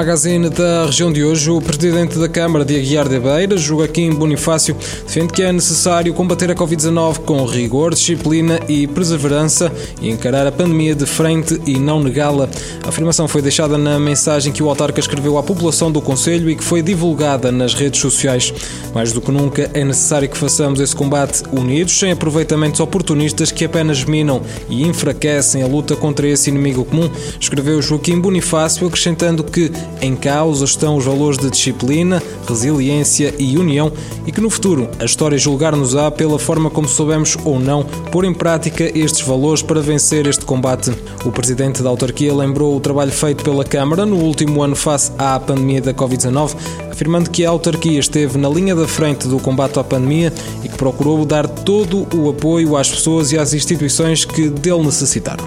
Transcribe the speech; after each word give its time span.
Magazine 0.00 0.48
da 0.48 0.86
região 0.86 1.12
de 1.12 1.22
hoje, 1.22 1.50
o 1.50 1.60
presidente 1.60 2.18
da 2.18 2.26
Câmara 2.26 2.64
de 2.64 2.74
Aguiar 2.74 3.06
de 3.06 3.20
Beira, 3.20 3.58
Joaquim 3.58 4.10
Bonifácio, 4.10 4.74
defende 5.06 5.30
que 5.30 5.42
é 5.42 5.52
necessário 5.52 6.14
combater 6.14 6.50
a 6.50 6.54
Covid-19 6.54 7.18
com 7.18 7.44
rigor, 7.44 7.92
disciplina 7.92 8.58
e 8.66 8.86
perseverança 8.86 9.70
e 10.00 10.08
encarar 10.08 10.46
a 10.46 10.52
pandemia 10.52 10.94
de 10.94 11.04
frente 11.04 11.60
e 11.66 11.78
não 11.78 12.02
negá-la. 12.02 12.48
A 12.82 12.88
afirmação 12.88 13.28
foi 13.28 13.42
deixada 13.42 13.76
na 13.76 13.98
mensagem 13.98 14.50
que 14.50 14.62
o 14.62 14.70
autarca 14.70 14.98
escreveu 14.98 15.36
à 15.36 15.42
população 15.42 15.92
do 15.92 16.00
Conselho 16.00 16.48
e 16.48 16.56
que 16.56 16.64
foi 16.64 16.80
divulgada 16.80 17.52
nas 17.52 17.74
redes 17.74 18.00
sociais. 18.00 18.54
Mais 18.94 19.12
do 19.12 19.20
que 19.20 19.30
nunca, 19.30 19.70
é 19.74 19.84
necessário 19.84 20.30
que 20.30 20.38
façamos 20.38 20.80
esse 20.80 20.96
combate 20.96 21.42
unidos, 21.52 21.98
sem 21.98 22.10
aproveitamentos 22.10 22.80
oportunistas 22.80 23.52
que 23.52 23.66
apenas 23.66 24.02
minam 24.04 24.40
e 24.70 24.82
enfraquecem 24.82 25.62
a 25.62 25.66
luta 25.66 25.94
contra 25.94 26.26
esse 26.26 26.48
inimigo 26.48 26.86
comum, 26.86 27.10
escreveu 27.38 27.82
Joaquim 27.82 28.18
Bonifácio, 28.18 28.86
acrescentando 28.86 29.44
que 29.44 29.70
em 30.00 30.16
causa 30.16 30.64
estão 30.64 30.96
os 30.96 31.04
valores 31.04 31.38
de 31.38 31.50
disciplina, 31.50 32.22
resiliência 32.48 33.34
e 33.38 33.56
união 33.58 33.92
e 34.26 34.32
que 34.32 34.40
no 34.40 34.48
futuro 34.48 34.88
a 34.98 35.04
história 35.04 35.36
julgar-nos-á 35.36 36.10
pela 36.10 36.38
forma 36.38 36.70
como 36.70 36.88
soubemos 36.88 37.36
ou 37.44 37.58
não 37.58 37.84
pôr 38.10 38.24
em 38.24 38.32
prática 38.32 38.84
estes 38.98 39.20
valores 39.20 39.62
para 39.62 39.80
vencer 39.80 40.26
este 40.26 40.44
combate. 40.44 40.92
O 41.24 41.30
presidente 41.30 41.82
da 41.82 41.90
autarquia 41.90 42.34
lembrou 42.34 42.76
o 42.76 42.80
trabalho 42.80 43.12
feito 43.12 43.44
pela 43.44 43.64
Câmara 43.64 44.06
no 44.06 44.16
último 44.16 44.62
ano 44.62 44.74
face 44.74 45.12
à 45.18 45.38
pandemia 45.38 45.80
da 45.80 45.92
Covid-19, 45.92 46.56
afirmando 46.90 47.30
que 47.30 47.44
a 47.44 47.50
autarquia 47.50 48.00
esteve 48.00 48.38
na 48.38 48.48
linha 48.48 48.74
da 48.74 48.88
frente 48.88 49.28
do 49.28 49.38
combate 49.38 49.78
à 49.78 49.84
pandemia 49.84 50.32
e 50.64 50.68
que 50.68 50.76
procurou 50.76 51.24
dar 51.24 51.46
todo 51.46 52.06
o 52.14 52.30
apoio 52.30 52.76
às 52.76 52.88
pessoas 52.88 53.32
e 53.32 53.38
às 53.38 53.52
instituições 53.52 54.24
que 54.24 54.48
dele 54.48 54.84
necessitaram. 54.84 55.44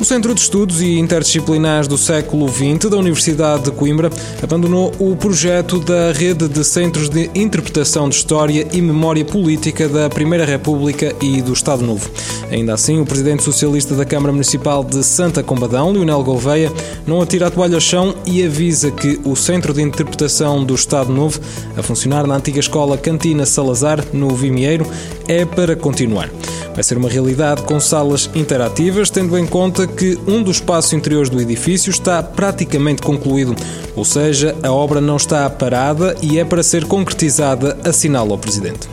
O 0.00 0.04
Centro 0.04 0.34
de 0.34 0.40
Estudos 0.40 0.80
e 0.80 0.98
Interdisciplinares 0.98 1.86
do 1.86 1.96
Século 1.96 2.48
XX 2.48 2.90
da 2.90 2.96
Universidade 2.96 3.64
de 3.64 3.70
Coimbra 3.70 4.10
abandonou 4.42 4.92
o 4.98 5.14
projeto 5.14 5.78
da 5.78 6.10
Rede 6.12 6.48
de 6.48 6.64
Centros 6.64 7.08
de 7.08 7.30
Interpretação 7.34 8.08
de 8.08 8.16
História 8.16 8.66
e 8.72 8.80
Memória 8.80 9.24
Política 9.24 9.88
da 9.88 10.10
Primeira 10.10 10.44
República 10.44 11.14
e 11.20 11.40
do 11.40 11.52
Estado 11.52 11.84
Novo. 11.84 12.10
Ainda 12.50 12.74
assim, 12.74 13.00
o 13.00 13.06
presidente 13.06 13.42
socialista 13.42 13.94
da 13.94 14.04
Câmara 14.04 14.32
Municipal 14.32 14.82
de 14.82 15.04
Santa 15.04 15.42
Combadão, 15.42 15.92
Leonel 15.92 16.24
Gouveia, 16.24 16.72
não 17.06 17.20
atira 17.20 17.46
a 17.46 17.50
toalha 17.50 17.76
ao 17.76 17.80
chão 17.80 18.14
e 18.26 18.44
avisa 18.44 18.90
que 18.90 19.20
o 19.24 19.36
Centro 19.36 19.72
de 19.72 19.82
Interpretação 19.82 20.64
do 20.64 20.74
Estado 20.74 21.12
Novo, 21.12 21.40
a 21.76 21.82
funcionar 21.82 22.26
na 22.26 22.34
antiga 22.34 22.60
escola 22.60 22.98
Cantina 22.98 23.46
Salazar, 23.46 24.04
no 24.12 24.30
Vimieiro, 24.30 24.86
é 25.28 25.44
para 25.44 25.76
continuar. 25.76 26.28
Vai 26.74 26.82
ser 26.82 26.96
uma 26.96 27.08
realidade 27.08 27.62
com 27.62 27.78
salas 27.78 28.30
interativas, 28.34 29.10
tendo 29.10 29.36
em 29.38 29.46
conta 29.46 29.86
que 29.86 30.18
um 30.26 30.42
dos 30.42 30.56
espaços 30.56 30.92
interiores 30.92 31.28
do 31.28 31.40
edifício 31.40 31.90
está 31.90 32.22
praticamente 32.22 33.02
concluído, 33.02 33.54
ou 33.94 34.04
seja, 34.04 34.56
a 34.62 34.72
obra 34.72 35.00
não 35.00 35.16
está 35.16 35.48
parada 35.50 36.16
e 36.22 36.38
é 36.38 36.44
para 36.44 36.62
ser 36.62 36.86
concretizada, 36.86 37.78
assinala 37.84 38.34
o 38.34 38.38
Presidente. 38.38 38.88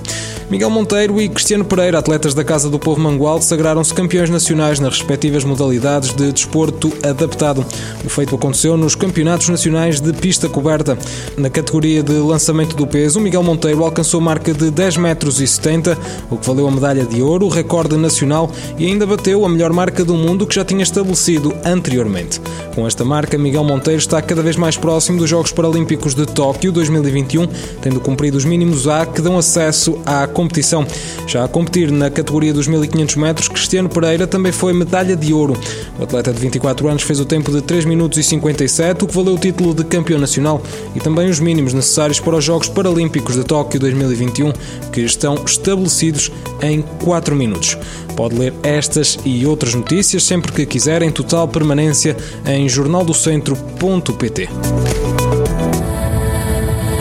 Miguel 0.49 0.71
Monteiro 0.71 1.21
e 1.21 1.29
Cristiano 1.29 1.63
Pereira, 1.63 1.99
atletas 1.99 2.33
da 2.33 2.43
Casa 2.43 2.71
do 2.71 2.79
Povo 2.79 2.99
Mangual, 2.99 3.39
sagraram-se 3.39 3.93
campeões 3.93 4.31
nacionais 4.31 4.79
nas 4.79 4.97
respectivas 4.97 5.43
modalidades 5.43 6.11
de 6.11 6.31
desporto 6.31 6.91
adaptado. 7.03 7.63
O 8.03 8.09
feito 8.09 8.33
aconteceu 8.33 8.75
nos 8.75 8.95
Campeonatos 8.95 9.47
Nacionais 9.47 10.01
de 10.01 10.11
Pista 10.11 10.49
Coberta. 10.49 10.97
Na 11.37 11.51
categoria 11.51 12.01
de 12.01 12.13
lançamento 12.13 12.75
do 12.75 12.87
peso, 12.87 13.19
Miguel 13.19 13.43
Monteiro 13.43 13.83
alcançou 13.83 14.19
marca 14.19 14.51
de 14.51 14.71
10 14.71 14.97
metros 14.97 15.39
e 15.39 15.45
70, 15.45 15.95
o 16.31 16.37
que 16.37 16.47
valeu 16.47 16.67
a 16.67 16.71
medalha 16.71 17.05
de 17.05 17.21
ouro, 17.21 17.45
o 17.45 17.49
recorde 17.49 17.95
nacional 17.95 18.51
e 18.75 18.87
ainda 18.87 19.05
bateu 19.05 19.45
a 19.45 19.49
melhor 19.49 19.71
marca 19.71 20.03
do 20.03 20.15
mundo 20.15 20.47
que 20.47 20.55
já 20.55 20.65
tinha 20.65 20.81
estabelecido 20.81 21.53
anteriormente. 21.63 22.41
Com 22.73 22.87
esta 22.87 23.05
marca, 23.05 23.37
Miguel 23.37 23.63
Monteiro 23.63 23.99
está 23.99 24.19
cada 24.19 24.41
vez 24.41 24.55
mais 24.55 24.75
próximo 24.75 25.19
dos 25.19 25.29
Jogos 25.29 25.51
Paralímpicos 25.51 26.15
de 26.15 26.25
Tóquio 26.25 26.71
2021, 26.71 27.45
tendo 27.83 27.99
cumprido 27.99 28.35
os 28.35 28.45
mínimos 28.45 28.87
A 28.87 29.05
que 29.05 29.21
dão 29.21 29.37
acesso 29.37 29.99
à 30.05 30.25
competição. 30.39 30.87
Já 31.27 31.43
a 31.43 31.49
competir 31.49 31.91
na 31.91 32.09
categoria 32.09 32.53
dos 32.53 32.65
1500 32.65 33.17
metros, 33.17 33.49
Cristiano 33.49 33.89
Pereira 33.89 34.25
também 34.25 34.53
foi 34.53 34.71
medalha 34.71 35.13
de 35.13 35.33
ouro. 35.33 35.59
O 35.99 36.03
atleta 36.03 36.31
de 36.31 36.39
24 36.39 36.87
anos 36.87 37.03
fez 37.03 37.19
o 37.19 37.25
tempo 37.25 37.51
de 37.51 37.61
3 37.61 37.83
minutos 37.83 38.17
e 38.17 38.23
57, 38.23 39.03
o 39.03 39.07
que 39.07 39.13
valeu 39.13 39.33
o 39.33 39.37
título 39.37 39.73
de 39.73 39.83
campeão 39.83 40.17
nacional 40.17 40.61
e 40.95 40.99
também 41.01 41.29
os 41.29 41.41
mínimos 41.41 41.73
necessários 41.73 42.21
para 42.21 42.37
os 42.37 42.45
Jogos 42.45 42.69
Paralímpicos 42.69 43.35
de 43.35 43.43
Tóquio 43.43 43.81
2021, 43.81 44.53
que 44.93 45.01
estão 45.01 45.35
estabelecidos 45.45 46.31
em 46.61 46.81
4 47.03 47.35
minutos. 47.35 47.77
Pode 48.15 48.35
ler 48.35 48.53
estas 48.63 49.19
e 49.25 49.45
outras 49.45 49.73
notícias 49.73 50.23
sempre 50.23 50.53
que 50.53 50.65
quiser 50.65 51.01
em 51.01 51.11
total 51.11 51.49
permanência 51.49 52.15
em 52.45 52.69
jornaldocentro.pt. 52.69 54.49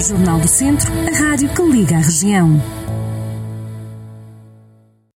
Jornal 0.00 0.41
do 0.41 0.48
Centro, 0.48 0.93
a 0.93 1.16
rádio 1.16 1.48
que 1.50 1.62
liga 1.62 1.97
a 1.97 2.00
região. 2.00 2.78